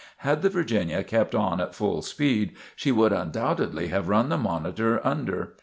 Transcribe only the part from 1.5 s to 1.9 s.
at